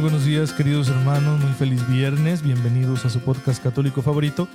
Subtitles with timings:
[0.00, 4.48] Muy buenos días queridos hermanos, muy feliz viernes, bienvenidos a su podcast católico favorito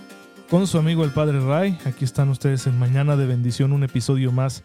[0.49, 1.77] con su amigo el Padre Ray.
[1.85, 4.63] Aquí están ustedes en Mañana de Bendición, un episodio más.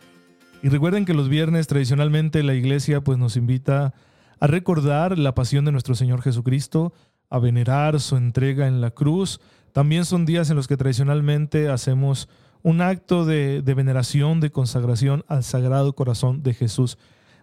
[0.62, 3.92] Y recuerden que los viernes tradicionalmente la iglesia pues nos invita
[4.38, 6.94] a recordar la pasión de nuestro Señor Jesucristo,
[7.28, 9.38] a venerar su entrega en la cruz.
[9.74, 12.30] También son días en los que tradicionalmente hacemos
[12.62, 16.96] un acto de, de veneración, de consagración al Sagrado Corazón de Jesús.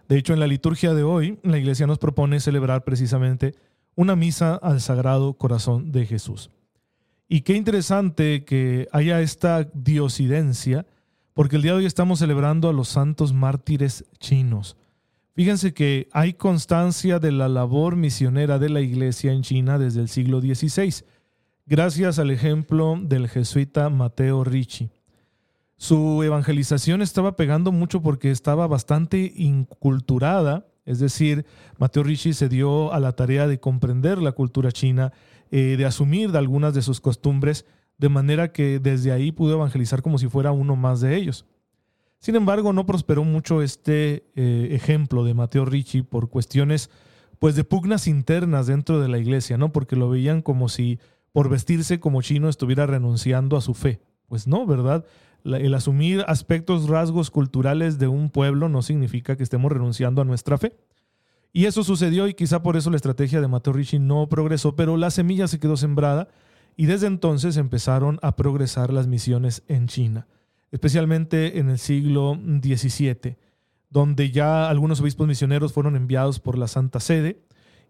[0.08, 3.54] De hecho, en la liturgia de hoy, la iglesia nos propone celebrar precisamente
[3.94, 6.50] una misa al Sagrado Corazón de Jesús.
[7.28, 10.86] Y qué interesante que haya esta diosidencia,
[11.34, 14.78] porque el día de hoy estamos celebrando a los santos mártires chinos.
[15.34, 20.08] Fíjense que hay constancia de la labor misionera de la iglesia en China desde el
[20.08, 21.04] siglo XVI,
[21.66, 24.90] gracias al ejemplo del jesuita Mateo Ricci.
[25.78, 31.46] Su evangelización estaba pegando mucho porque estaba bastante inculturada, es decir,
[31.78, 35.12] Mateo Ricci se dio a la tarea de comprender la cultura china,
[35.52, 37.64] eh, de asumir de algunas de sus costumbres,
[37.96, 41.46] de manera que desde ahí pudo evangelizar como si fuera uno más de ellos.
[42.18, 46.90] Sin embargo, no prosperó mucho este eh, ejemplo de Mateo Ricci por cuestiones
[47.38, 49.70] pues de pugnas internas dentro de la iglesia, ¿no?
[49.70, 50.98] Porque lo veían como si
[51.30, 54.00] por vestirse como chino estuviera renunciando a su fe.
[54.26, 55.04] Pues no, ¿verdad?
[55.44, 60.58] El asumir aspectos, rasgos culturales de un pueblo no significa que estemos renunciando a nuestra
[60.58, 60.76] fe.
[61.52, 64.96] Y eso sucedió y quizá por eso la estrategia de Mateo Ricci no progresó, pero
[64.96, 66.28] la semilla se quedó sembrada
[66.76, 70.28] y desde entonces empezaron a progresar las misiones en China,
[70.70, 73.36] especialmente en el siglo XVII,
[73.90, 77.42] donde ya algunos obispos misioneros fueron enviados por la Santa Sede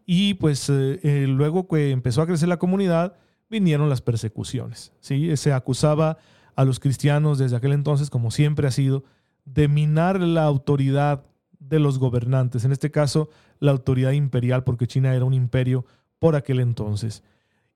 [0.06, 3.16] y pues eh, eh, luego que empezó a crecer la comunidad
[3.50, 4.92] vinieron las persecuciones.
[5.00, 5.36] ¿sí?
[5.36, 6.18] Se acusaba
[6.58, 9.04] a los cristianos desde aquel entonces, como siempre ha sido,
[9.44, 11.24] de minar la autoridad
[11.60, 13.28] de los gobernantes, en este caso
[13.60, 15.86] la autoridad imperial, porque China era un imperio
[16.18, 17.22] por aquel entonces.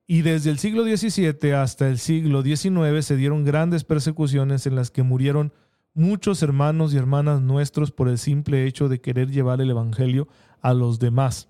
[0.05, 4.91] Y desde el siglo XVII hasta el siglo XIX se dieron grandes persecuciones en las
[4.91, 5.53] que murieron
[5.93, 10.27] muchos hermanos y hermanas nuestros por el simple hecho de querer llevar el Evangelio
[10.61, 11.47] a los demás.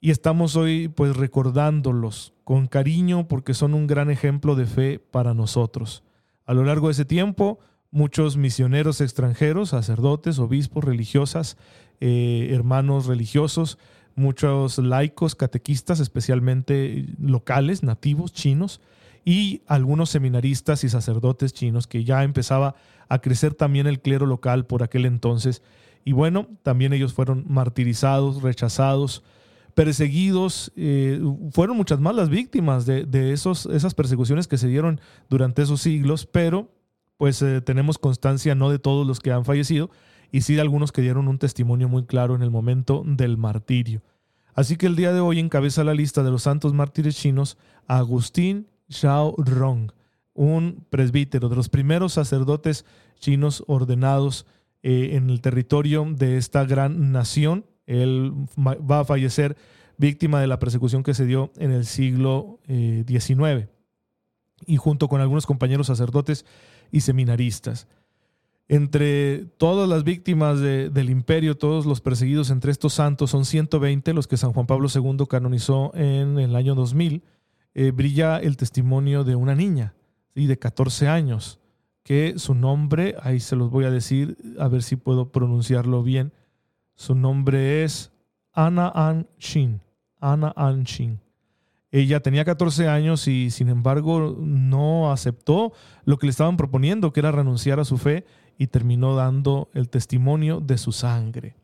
[0.00, 5.34] Y estamos hoy pues recordándolos con cariño porque son un gran ejemplo de fe para
[5.34, 6.04] nosotros.
[6.48, 7.58] A lo largo de ese tiempo,
[7.90, 11.58] muchos misioneros extranjeros, sacerdotes, obispos, religiosas,
[12.00, 13.76] eh, hermanos religiosos,
[14.14, 18.80] muchos laicos, catequistas, especialmente locales, nativos, chinos,
[19.26, 22.76] y algunos seminaristas y sacerdotes chinos, que ya empezaba
[23.10, 25.60] a crecer también el clero local por aquel entonces.
[26.02, 29.22] Y bueno, también ellos fueron martirizados, rechazados,
[29.78, 31.22] perseguidos, eh,
[31.52, 35.00] fueron muchas más las víctimas de, esos, esas persecuciones que se dieron
[35.30, 36.68] durante esos siglos, pero
[37.16, 39.88] pues eh, tenemos constancia no de todos los que han fallecido,
[40.32, 44.02] y sí de algunos que dieron un testimonio muy claro en el momento del martirio.
[44.52, 47.56] Así que el día de hoy encabeza la lista de los santos mártires chinos
[47.86, 49.92] Agustín Xiao Rong,
[50.34, 52.84] un presbítero de los primeros sacerdotes
[53.20, 54.44] chinos ordenados
[54.82, 59.56] eh, en el territorio de esta gran nación él va a fallecer
[59.96, 63.68] víctima de la persecución que se dio en el siglo XIX eh,
[64.66, 66.44] y junto con algunos compañeros sacerdotes
[66.92, 67.88] y seminaristas.
[68.68, 74.28] Entre todas las víctimas del imperio, todos los perseguidos entre estos santos, son 120 los
[74.28, 77.22] que San Juan Pablo II canonizó en el año 2000.
[77.74, 79.94] Eh, brilla el testimonio de una niña
[80.46, 81.58] de 14 años,
[82.04, 86.32] que su nombre, ahí se los voy a decir, a ver si puedo pronunciarlo bien,
[86.98, 88.10] su nombre es
[88.52, 89.80] Ana An Shin.
[90.20, 91.20] Ana An Shin.
[91.92, 95.72] Ella tenía 14 años y sin embargo no aceptó
[96.04, 98.26] lo que le estaban proponiendo, que era renunciar a su fe,
[98.58, 101.54] y terminó dando el testimonio de su sangre.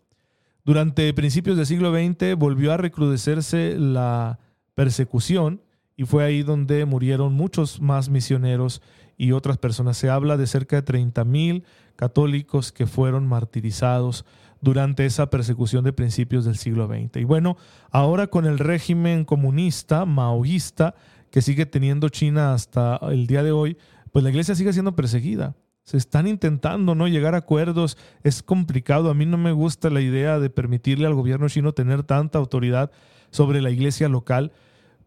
[0.64, 4.38] Durante principios del siglo XX volvió a recrudecerse la
[4.76, 5.62] persecución
[5.96, 8.82] y fue ahí donde murieron muchos más misioneros
[9.16, 9.96] y otras personas.
[9.96, 11.64] Se habla de cerca de 30.000
[11.96, 14.24] católicos que fueron martirizados
[14.64, 17.18] durante esa persecución de principios del siglo XX.
[17.18, 17.56] Y bueno,
[17.90, 20.94] ahora con el régimen comunista, maoísta,
[21.30, 23.76] que sigue teniendo China hasta el día de hoy,
[24.10, 25.54] pues la iglesia sigue siendo perseguida.
[25.84, 29.10] Se están intentando no llegar a acuerdos, es complicado.
[29.10, 32.90] A mí no me gusta la idea de permitirle al gobierno chino tener tanta autoridad
[33.30, 34.52] sobre la iglesia local,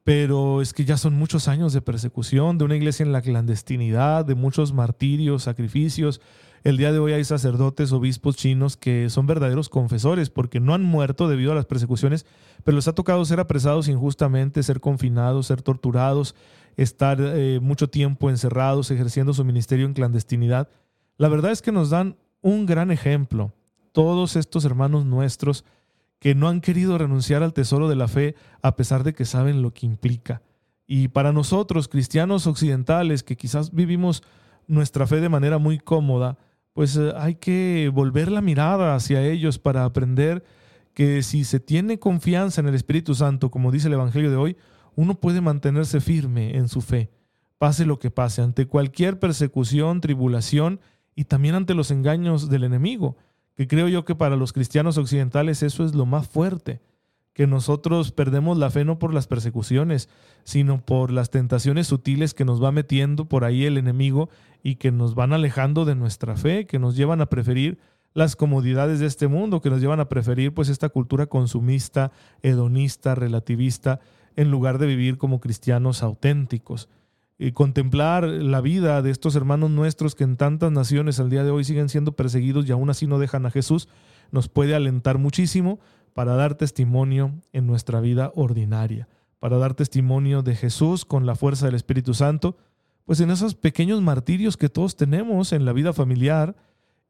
[0.04, 4.24] pero es que ya son muchos años de persecución, de una iglesia en la clandestinidad,
[4.24, 6.22] de muchos martirios, sacrificios.
[6.64, 10.84] El día de hoy hay sacerdotes, obispos chinos que son verdaderos confesores porque no han
[10.84, 12.26] muerto debido a las persecuciones,
[12.64, 16.36] pero les ha tocado ser apresados injustamente, ser confinados, ser torturados,
[16.76, 20.70] estar eh, mucho tiempo encerrados, ejerciendo su ministerio en clandestinidad.
[21.18, 23.54] La verdad es que nos dan un gran ejemplo.
[23.92, 25.64] Todos estos hermanos nuestros
[26.20, 29.62] que no han querido renunciar al tesoro de la fe a pesar de que saben
[29.62, 30.42] lo que implica.
[30.88, 34.24] Y para nosotros, cristianos occidentales, que quizás vivimos
[34.68, 36.38] nuestra fe de manera muy cómoda,
[36.78, 40.44] pues eh, hay que volver la mirada hacia ellos para aprender
[40.94, 44.58] que si se tiene confianza en el Espíritu Santo, como dice el Evangelio de hoy,
[44.96, 47.10] uno puede mantenerse firme en su fe,
[47.58, 50.80] pase lo que pase, ante cualquier persecución, tribulación
[51.16, 53.18] y también ante los engaños del enemigo
[53.56, 56.80] que creo yo que para los cristianos occidentales eso es lo más fuerte,
[57.38, 60.10] que nosotros perdemos la fe no por las persecuciones,
[60.44, 64.32] sino por las tentaciones sutiles que nos va metiendo por ahí el enemigo
[64.64, 67.78] y que nos van alejando de nuestra fe, que nos llevan a preferir
[68.16, 72.12] las comodidades de este mundo, que nos llevan a preferir pues esta cultura consumista,
[72.42, 74.00] hedonista, relativista,
[74.36, 76.90] en lugar de vivir como cristianos auténticos.
[77.38, 81.52] Y contemplar la vida de estos hermanos nuestros que en tantas naciones al día de
[81.52, 83.90] hoy siguen siendo perseguidos y aún así no dejan a Jesús,
[84.32, 85.80] nos puede alentar muchísimo
[86.18, 91.68] para dar testimonio en nuestra vida ordinaria, para dar testimonio de Jesús con la fuerza
[91.68, 92.58] del Espíritu Santo,
[93.06, 96.56] pues en esos pequeños martirios que todos tenemos en la vida familiar,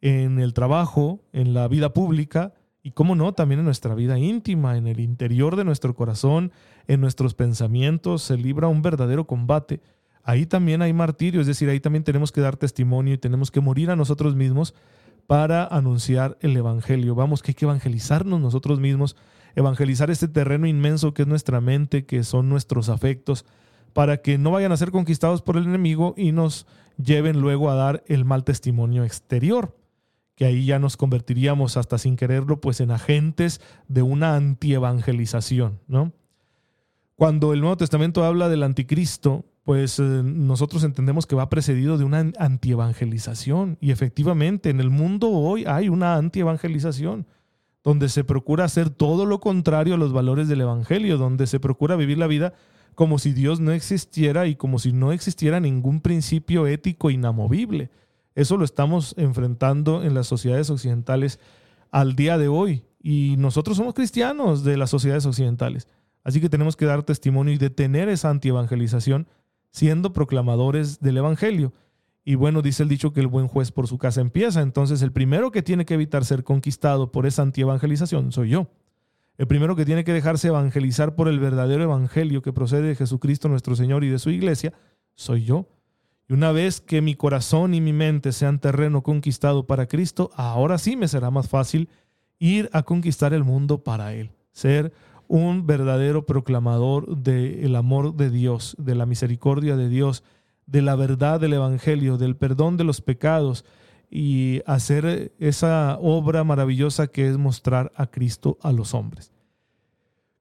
[0.01, 4.75] en el trabajo, en la vida pública y, cómo no, también en nuestra vida íntima,
[4.75, 6.51] en el interior de nuestro corazón,
[6.89, 9.79] en nuestros pensamientos, se libra un verdadero combate.
[10.21, 13.61] Ahí también hay martirio, es decir, ahí también tenemos que dar testimonio y tenemos que
[13.61, 14.73] morir a nosotros mismos
[15.27, 17.13] para anunciar el Evangelio.
[17.13, 19.15] Vamos, que hay que evangelizarnos nosotros mismos,
[19.55, 23.45] evangelizar este terreno inmenso que es nuestra mente, que son nuestros afectos,
[23.93, 26.65] para que no vayan a ser conquistados por el enemigo y nos
[26.97, 29.75] lleven luego a dar el mal testimonio exterior,
[30.35, 35.79] que ahí ya nos convertiríamos hasta sin quererlo, pues en agentes de una antievangelización.
[37.15, 42.05] Cuando el Nuevo Testamento habla del anticristo, pues eh, nosotros entendemos que va precedido de
[42.05, 43.77] una antievangelización.
[43.81, 47.27] Y efectivamente, en el mundo hoy hay una antievangelización,
[47.83, 51.97] donde se procura hacer todo lo contrario a los valores del Evangelio, donde se procura
[51.97, 52.53] vivir la vida
[52.95, 57.89] como si Dios no existiera y como si no existiera ningún principio ético inamovible.
[58.35, 61.41] Eso lo estamos enfrentando en las sociedades occidentales
[61.91, 62.85] al día de hoy.
[63.03, 65.89] Y nosotros somos cristianos de las sociedades occidentales.
[66.23, 69.27] Así que tenemos que dar testimonio y detener esa antievangelización
[69.71, 71.73] siendo proclamadores del Evangelio.
[72.23, 74.61] Y bueno, dice el dicho que el buen juez por su casa empieza.
[74.61, 78.69] Entonces el primero que tiene que evitar ser conquistado por esa antievangelización soy yo.
[79.37, 83.47] El primero que tiene que dejarse evangelizar por el verdadero evangelio que procede de Jesucristo
[83.47, 84.73] nuestro Señor y de su iglesia,
[85.13, 85.69] soy yo.
[86.27, 90.77] Y una vez que mi corazón y mi mente sean terreno conquistado para Cristo, ahora
[90.79, 91.87] sí me será más fácil
[92.39, 94.91] ir a conquistar el mundo para Él, ser
[95.27, 100.23] un verdadero proclamador del amor de Dios, de la misericordia de Dios,
[100.65, 103.65] de la verdad del Evangelio, del perdón de los pecados
[104.09, 109.31] y hacer esa obra maravillosa que es mostrar a Cristo a los hombres.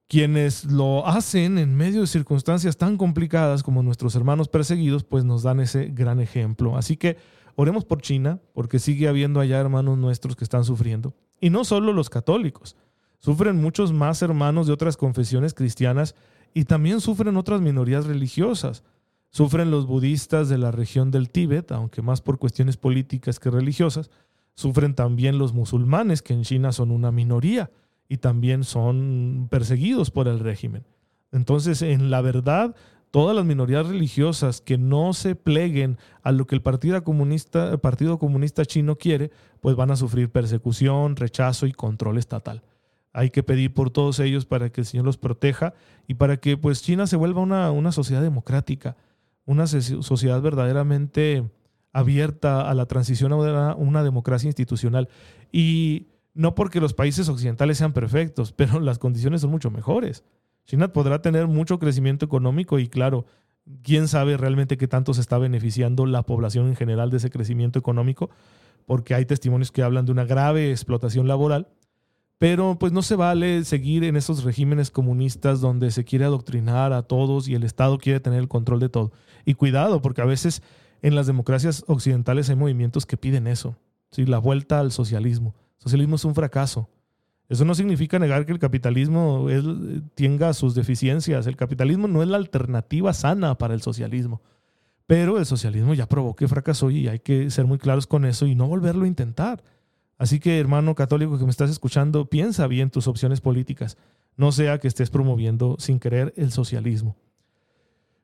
[0.07, 5.43] Quienes lo hacen en medio de circunstancias tan complicadas como nuestros hermanos perseguidos, pues nos
[5.43, 6.77] dan ese gran ejemplo.
[6.77, 7.17] Así que
[7.55, 11.13] oremos por China, porque sigue habiendo allá hermanos nuestros que están sufriendo.
[11.41, 12.77] Y no solo los católicos,
[13.19, 16.15] Sufren muchos más hermanos de otras confesiones cristianas
[16.53, 18.83] y también sufren otras minorías religiosas.
[19.29, 24.09] Sufren los budistas de la región del Tíbet, aunque más por cuestiones políticas que religiosas.
[24.55, 27.69] Sufren también los musulmanes, que en China son una minoría
[28.09, 30.85] y también son perseguidos por el régimen.
[31.31, 32.75] Entonces, en la verdad,
[33.11, 37.79] todas las minorías religiosas que no se pleguen a lo que el Partido Comunista, el
[37.79, 42.63] Partido Comunista Chino quiere, pues van a sufrir persecución, rechazo y control estatal.
[43.13, 45.73] Hay que pedir por todos ellos para que el Señor los proteja
[46.07, 48.95] y para que pues China se vuelva una, una sociedad democrática,
[49.45, 51.45] una sociedad verdaderamente
[51.97, 55.09] abierta a la transición a una, democracia institucional.
[55.51, 60.23] Y no porque los países occidentales sean perfectos, pero las condiciones son mucho mejores.
[60.65, 63.25] China podrá tener mucho crecimiento económico y claro,
[63.81, 67.79] quién sabe realmente qué tanto se está beneficiando la población en general de ese crecimiento
[67.79, 68.29] económico,
[68.85, 71.67] porque hay testimonios que hablan de una grave explotación laboral
[72.37, 77.03] pero pues no se vale seguir en esos regímenes comunistas donde se quiere adoctrinar a
[77.03, 79.11] todos y el Estado quiere tener el control de todo.
[79.45, 80.61] Y cuidado, porque a veces
[81.01, 83.77] en las democracias occidentales hay movimientos que piden eso,
[84.11, 84.25] ¿sí?
[84.25, 85.55] la vuelta al socialismo.
[85.77, 86.89] El socialismo es un fracaso.
[87.49, 89.47] Eso no significa negar que el capitalismo
[90.15, 91.47] tenga sus deficiencias.
[91.47, 94.41] El capitalismo no es la alternativa sana para el socialismo.
[95.05, 98.45] Pero el socialismo ya probó que fracasó y hay que ser muy claros con eso
[98.45, 99.63] y no volverlo a intentar.
[100.17, 103.97] Así que, hermano católico que me estás escuchando, piensa bien tus opciones políticas.
[104.35, 107.15] No sea que estés promoviendo sin querer el socialismo.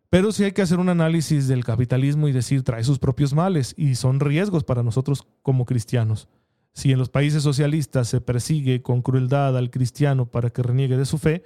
[0.10, 3.74] Pero sí hay que hacer un análisis del capitalismo y decir, trae sus propios males
[3.78, 6.28] y son riesgos para nosotros como cristianos.
[6.74, 11.06] Si en los países socialistas se persigue con crueldad al cristiano para que reniegue de
[11.06, 11.44] su fe,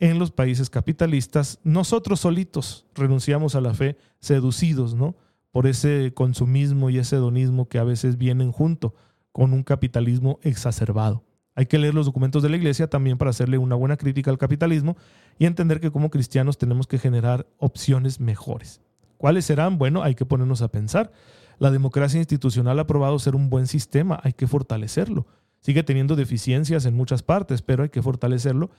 [0.00, 5.16] en los países capitalistas nosotros solitos renunciamos a la fe, seducidos, ¿no?
[5.50, 8.94] Por ese consumismo y ese hedonismo que a veces vienen junto
[9.32, 11.24] con un capitalismo exacerbado.
[11.54, 14.38] Hay que leer los documentos de la Iglesia también para hacerle una buena crítica al
[14.38, 14.96] capitalismo
[15.38, 18.80] y entender que como cristianos tenemos que generar opciones mejores.
[19.16, 19.76] ¿Cuáles serán?
[19.76, 21.10] Bueno, hay que ponernos a pensar.
[21.58, 25.26] La democracia institucional ha probado ser un buen sistema, hay que fortalecerlo.
[25.60, 28.70] Sigue teniendo deficiencias en muchas partes, pero hay que fortalecerlo.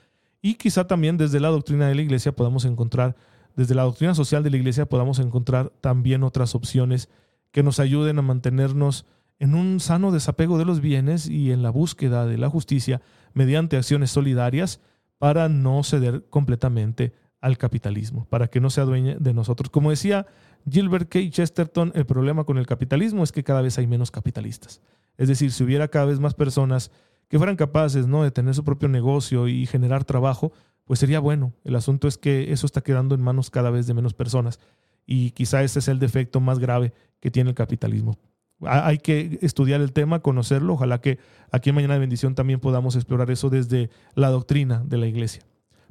[0.41, 3.17] Y quizá también desde la doctrina de la Iglesia podamos encontrar,
[3.57, 7.09] desde la doctrina social de la Iglesia podamos encontrar también otras opciones
[7.51, 9.05] que nos ayuden a mantenernos
[9.39, 13.01] en un sano desapego de los bienes y en la búsqueda de la justicia
[13.33, 14.81] mediante acciones solidarias
[15.17, 19.69] para no ceder completamente al capitalismo, para que no se adueñe de nosotros.
[19.69, 20.27] Como decía
[20.69, 21.19] Gilbert K.
[21.29, 24.81] Chesterton, el problema con el capitalismo es que cada vez hay menos capitalistas.
[25.17, 26.91] Es decir, si hubiera cada vez más personas
[27.29, 28.23] que fueran capaces ¿no?
[28.23, 30.51] de tener su propio negocio y generar trabajo,
[30.83, 31.53] pues sería bueno.
[31.63, 34.59] El asunto es que eso está quedando en manos cada vez de menos personas
[35.05, 38.17] y quizá ese es el defecto más grave que tiene el capitalismo.
[38.61, 40.73] Hay que estudiar el tema, conocerlo.
[40.73, 41.17] Ojalá que
[41.51, 45.43] aquí en Mañana de Bendición también podamos explorar eso desde la doctrina de la iglesia.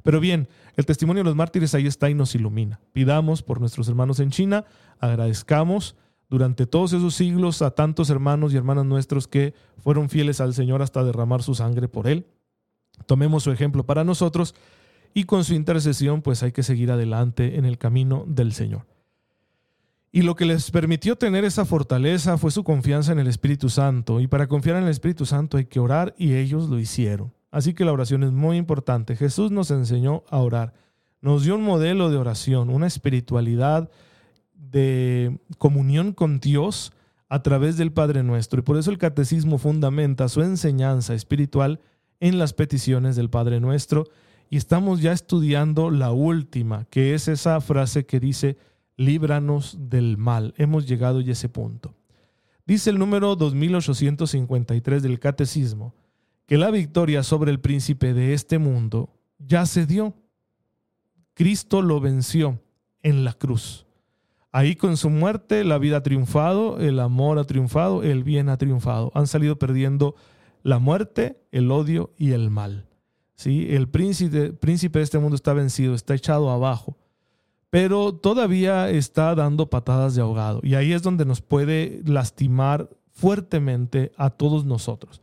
[0.03, 2.79] Pero bien, el testimonio de los mártires ahí está y nos ilumina.
[2.93, 4.65] Pidamos por nuestros hermanos en China,
[4.99, 5.95] agradezcamos
[6.29, 10.81] durante todos esos siglos a tantos hermanos y hermanas nuestros que fueron fieles al Señor
[10.81, 12.27] hasta derramar su sangre por Él.
[13.07, 14.55] Tomemos su ejemplo para nosotros
[15.13, 18.85] y con su intercesión pues hay que seguir adelante en el camino del Señor.
[20.11, 24.19] Y lo que les permitió tener esa fortaleza fue su confianza en el Espíritu Santo.
[24.19, 27.31] Y para confiar en el Espíritu Santo hay que orar y ellos lo hicieron.
[27.51, 29.15] Así que la oración es muy importante.
[29.15, 30.73] Jesús nos enseñó a orar.
[31.21, 33.89] Nos dio un modelo de oración, una espiritualidad
[34.53, 36.91] de comunión con Dios
[37.27, 38.59] a través del Padre Nuestro.
[38.59, 41.79] Y por eso el catecismo fundamenta su enseñanza espiritual
[42.19, 44.05] en las peticiones del Padre Nuestro.
[44.49, 48.57] Y estamos ya estudiando la última, que es esa frase que dice,
[48.99, 50.53] líbranos del mal.
[50.57, 51.95] Hemos llegado ya a ese punto.
[52.65, 55.95] Dice el número 2853 del catecismo
[56.45, 60.15] que la victoria sobre el príncipe de este mundo ya se dio.
[61.33, 62.61] Cristo lo venció
[63.01, 63.87] en la cruz.
[64.51, 68.57] Ahí con su muerte la vida ha triunfado, el amor ha triunfado, el bien ha
[68.57, 69.11] triunfado.
[69.15, 70.15] Han salido perdiendo
[70.61, 72.89] la muerte, el odio y el mal.
[73.35, 73.67] ¿Sí?
[73.69, 76.97] El príncipe, príncipe de este mundo está vencido, está echado abajo,
[77.69, 80.59] pero todavía está dando patadas de ahogado.
[80.63, 85.21] Y ahí es donde nos puede lastimar fuertemente a todos nosotros.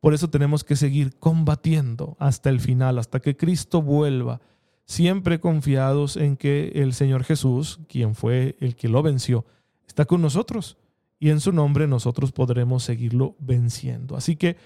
[0.00, 4.40] Por eso tenemos que seguir combatiendo hasta el final, hasta que Cristo vuelva,
[4.84, 9.46] siempre confiados en que el Señor Jesús, quien fue el que lo venció,
[9.86, 10.76] está con nosotros
[11.18, 14.16] y en su nombre nosotros podremos seguirlo venciendo.
[14.16, 14.56] Así que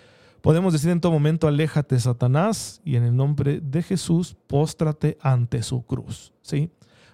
[0.40, 5.62] podemos decir en todo momento, aléjate Satanás y en el nombre de Jesús, póstrate ante
[5.62, 6.32] su cruz.
[6.42, 6.70] ¿sí?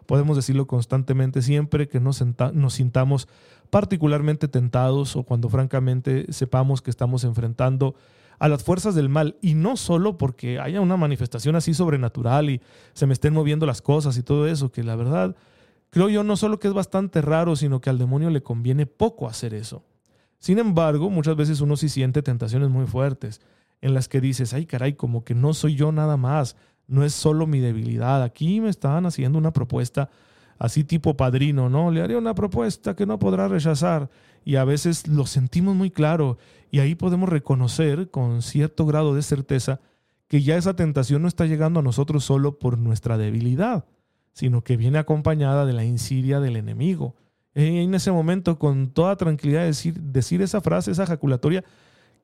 [0.07, 3.29] Podemos decirlo constantemente siempre que nos, nos sintamos
[3.71, 7.95] particularmente tentados o cuando francamente sepamos que estamos enfrentando
[8.39, 12.61] a las fuerzas del mal y no solo porque haya una manifestación así sobrenatural y
[12.93, 15.37] se me estén moviendo las cosas y todo eso, que la verdad
[15.91, 19.29] creo yo no solo que es bastante raro, sino que al demonio le conviene poco
[19.29, 19.83] hacer eso.
[20.39, 23.41] Sin embargo, muchas veces uno sí siente tentaciones muy fuertes
[23.81, 26.57] en las que dices, ay caray, como que no soy yo nada más,
[26.89, 30.11] no es solo mi debilidad, aquí me estaban haciendo una propuesta
[30.59, 31.91] así tipo padrino, ¿no?
[31.91, 34.11] Le haría una propuesta que no podrá rechazar
[34.45, 36.39] y a veces lo sentimos muy claro
[36.71, 39.81] y ahí podemos reconocer con cierto grado de certeza
[40.29, 43.85] que ya esa tentación no está llegando a nosotros solo por nuestra debilidad,
[44.33, 47.15] sino que viene acompañada de la insidia del enemigo.
[47.55, 51.65] En ese momento, con toda tranquilidad, decir, decir esa frase, esa ejaculatoria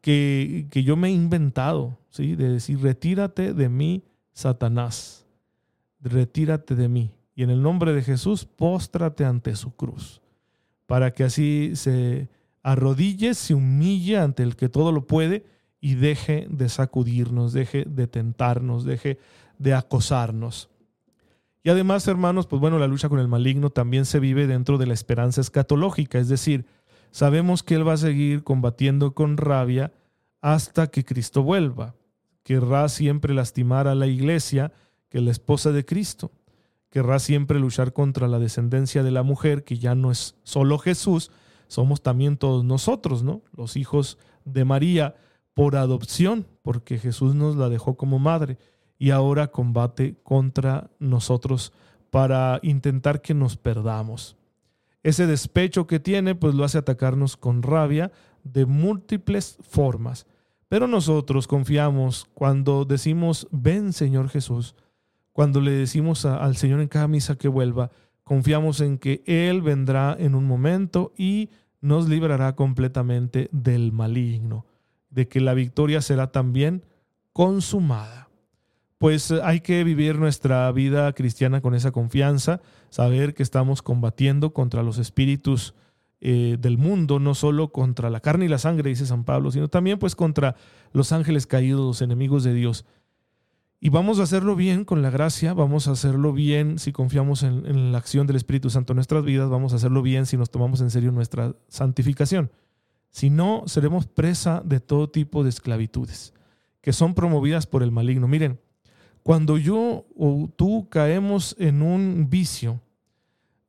[0.02, 2.34] que, que yo me he inventado, ¿sí?
[2.34, 5.26] de decir, retírate de mí, Satanás,
[6.00, 10.20] retírate de mí y en el nombre de Jesús, póstrate ante su cruz,
[10.86, 12.28] para que así se
[12.62, 15.44] arrodille, se humille ante el que todo lo puede
[15.80, 19.18] y deje de sacudirnos, deje de tentarnos, deje
[19.58, 20.68] de acosarnos.
[21.64, 24.86] Y además, hermanos, pues bueno, la lucha con el maligno también se vive dentro de
[24.86, 26.66] la esperanza escatológica, es decir,
[27.10, 29.92] sabemos que Él va a seguir combatiendo con rabia
[30.40, 31.94] hasta que Cristo vuelva.
[32.42, 34.72] Querrá siempre lastimar a la iglesia,
[35.08, 36.32] que es la esposa de Cristo.
[36.90, 41.30] Querrá siempre luchar contra la descendencia de la mujer, que ya no es solo Jesús,
[41.68, 43.40] somos también todos nosotros, ¿no?
[43.56, 45.14] Los hijos de María
[45.54, 48.58] por adopción, porque Jesús nos la dejó como madre
[48.98, 51.72] y ahora combate contra nosotros
[52.10, 54.36] para intentar que nos perdamos.
[55.02, 58.12] Ese despecho que tiene, pues lo hace atacarnos con rabia
[58.44, 60.26] de múltiples formas.
[60.72, 64.74] Pero nosotros confiamos cuando decimos, ven Señor Jesús,
[65.32, 67.90] cuando le decimos al Señor en cada misa que vuelva,
[68.24, 71.50] confiamos en que Él vendrá en un momento y
[71.82, 74.64] nos librará completamente del maligno,
[75.10, 76.86] de que la victoria será también
[77.34, 78.30] consumada.
[78.96, 84.82] Pues hay que vivir nuestra vida cristiana con esa confianza, saber que estamos combatiendo contra
[84.82, 85.74] los espíritus
[86.24, 89.66] eh, del mundo, no solo contra la carne y la sangre, dice San Pablo, sino
[89.66, 90.54] también pues contra
[90.92, 92.84] los ángeles caídos, enemigos de Dios.
[93.80, 97.90] Y vamos a hacerlo bien con la gracia, vamos a hacerlo bien si confiamos en,
[97.90, 100.80] la acción del Espíritu Santo en nuestras vidas, vamos a hacerlo bien si nos tomamos
[100.80, 102.52] en serio nuestra santificación.
[103.10, 106.32] Si no, seremos presa de todo tipo de esclavitudes
[106.82, 108.28] que son promovidas por el maligno.
[108.28, 108.60] Miren,
[109.24, 112.80] cuando yo o tú caemos en un vicio,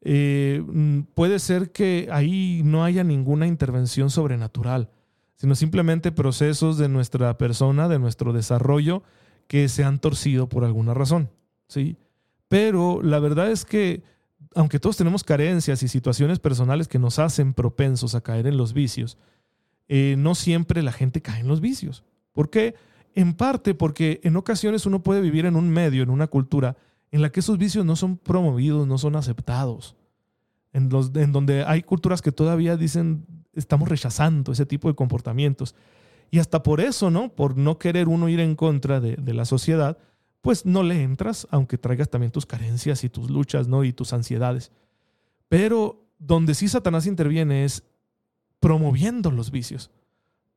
[0.05, 4.89] eh, mm, puede ser que ahí no haya ninguna intervención sobrenatural,
[5.35, 9.03] sino simplemente procesos de nuestra persona, de nuestro desarrollo,
[9.47, 11.29] que se han torcido por alguna razón.
[11.67, 11.97] ¿sí?
[12.49, 14.03] Pero la verdad es que,
[14.55, 18.73] aunque todos tenemos carencias y situaciones personales que nos hacen propensos a caer en los
[18.73, 19.17] vicios,
[19.87, 22.03] eh, no siempre la gente cae en los vicios.
[22.33, 22.75] ¿Por qué?
[23.15, 26.75] En parte porque en ocasiones uno puede vivir en un medio, en una cultura,
[27.13, 29.95] en la que esos vicios no son promovidos, no son aceptados.
[30.71, 35.75] En, los, en donde hay culturas que todavía dicen, estamos rechazando ese tipo de comportamientos.
[36.31, 37.29] Y hasta por eso, ¿no?
[37.29, 39.99] Por no querer uno ir en contra de, de la sociedad,
[40.41, 43.83] pues no le entras, aunque traigas también tus carencias y tus luchas, ¿no?
[43.83, 44.71] Y tus ansiedades.
[45.49, 47.83] Pero donde sí Satanás interviene es
[48.59, 49.91] promoviendo los vicios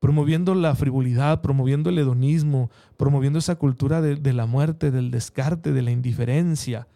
[0.06, 5.82] promoviendo la frivolidad, promoviendo el hedonismo, promoviendo esa cultura de, la muerte, del descarte, de
[5.82, 6.86] la indiferencia,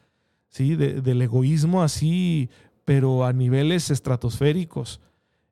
[0.49, 0.77] ¿sí?
[0.77, 2.51] del egoísmo así,
[2.85, 5.01] pero a niveles estratosféricos,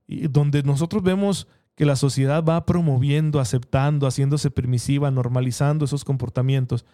[0.06, 6.84] y donde nosotros vemos que la sociedad va promoviendo, aceptando, haciéndose permisiva, normalizando esos comportamientos,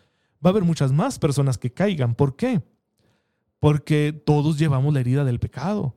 [0.42, 2.14] va a haber muchas más personas que caigan.
[2.14, 2.62] ¿Por qué?
[3.60, 5.94] Porque todos llevamos la herida del pecado.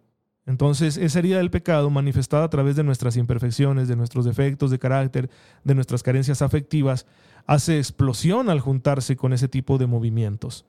[0.48, 4.80] Entonces, esa herida del pecado manifestada a través de nuestras imperfecciones, de nuestros defectos de
[4.80, 5.30] carácter,
[5.66, 7.06] de nuestras carencias afectivas,
[7.46, 10.66] hace explosión al juntarse con ese tipo de movimientos.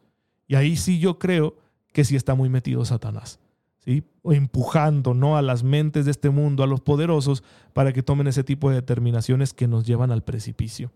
[0.49, 1.57] Y ahí sí yo creo
[1.93, 3.39] que sí está muy metido Satanás,
[3.85, 4.03] ¿sí?
[4.25, 5.37] empujando ¿no?
[5.37, 8.77] a las mentes de este mundo, a los poderosos, para que tomen ese tipo de
[8.77, 10.91] determinaciones que nos llevan al precipicio.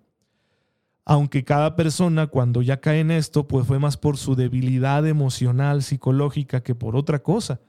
[1.04, 5.84] Aunque cada persona cuando ya cae en esto, pues fue más por su debilidad emocional,
[5.84, 7.60] psicológica, que por otra cosa.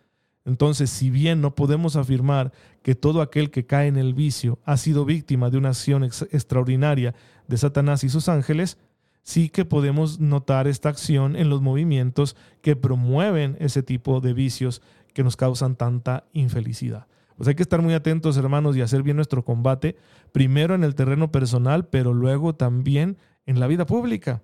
[0.46, 2.52] Entonces, si bien no podemos afirmar
[2.82, 7.16] que todo aquel que cae en el vicio ha sido víctima de una acción extraordinaria
[7.48, 8.78] de Satanás y sus ángeles,
[9.24, 14.82] sí que podemos notar esta acción en los movimientos que promueven ese tipo de vicios
[15.14, 17.08] que nos causan tanta infelicidad.
[17.38, 19.96] Pues hay que estar muy atentos, hermanos, y hacer bien nuestro combate,
[20.32, 24.44] primero en el terreno personal, pero luego también en la vida pública.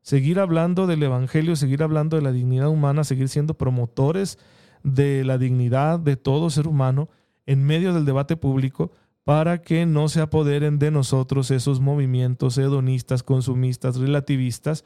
[0.00, 4.38] Seguir hablando del Evangelio, seguir hablando de la dignidad humana, seguir siendo promotores
[4.84, 7.08] de la dignidad de todo ser humano
[7.46, 8.92] en medio del debate público
[9.24, 14.84] para que no se apoderen de nosotros esos movimientos hedonistas, consumistas, relativistas,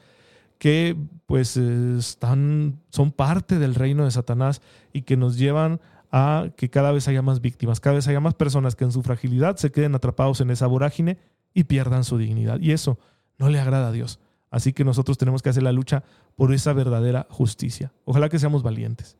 [0.57, 4.61] que pues están, son parte del reino de Satanás
[4.93, 5.79] y que nos llevan
[6.11, 9.03] a que cada vez haya más víctimas, cada vez haya más personas que en su
[9.03, 11.17] fragilidad se queden atrapados en esa vorágine
[11.53, 12.59] y pierdan su dignidad.
[12.59, 12.97] Y eso
[13.37, 14.19] no le agrada a Dios.
[14.49, 16.03] Así que nosotros tenemos que hacer la lucha
[16.35, 17.93] por esa verdadera justicia.
[18.05, 19.17] Ojalá que seamos valientes.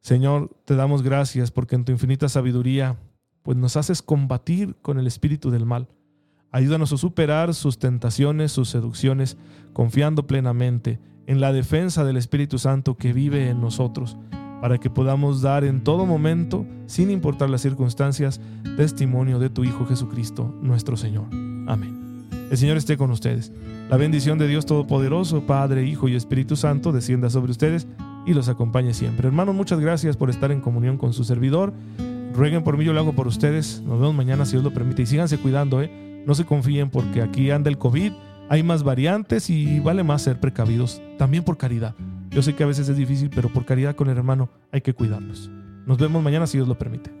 [0.00, 2.98] Señor, te damos gracias porque en tu infinita sabiduría
[3.42, 5.88] pues nos haces combatir con el espíritu del mal.
[6.52, 9.36] Ayúdanos a superar sus tentaciones, sus seducciones,
[9.72, 14.16] confiando plenamente en la defensa del Espíritu Santo que vive en nosotros,
[14.60, 18.40] para que podamos dar en todo momento, sin importar las circunstancias,
[18.76, 21.26] testimonio de tu Hijo Jesucristo, nuestro Señor.
[21.68, 22.26] Amén.
[22.50, 23.52] El Señor esté con ustedes.
[23.88, 27.86] La bendición de Dios Todopoderoso, Padre, Hijo y Espíritu Santo, descienda sobre ustedes
[28.26, 29.28] y los acompañe siempre.
[29.28, 31.72] Hermanos, muchas gracias por estar en comunión con su servidor.
[32.34, 33.82] Rueguen por mí, yo lo hago por ustedes.
[33.82, 35.02] Nos vemos mañana si Dios lo permite.
[35.02, 36.22] Y síganse cuidando, ¿eh?
[36.26, 38.12] No se confíen porque aquí anda el COVID,
[38.48, 41.94] hay más variantes y vale más ser precavidos, también por caridad.
[42.30, 44.92] Yo sé que a veces es difícil, pero por caridad con el hermano hay que
[44.92, 45.50] cuidarnos.
[45.86, 47.19] Nos vemos mañana si Dios lo permite.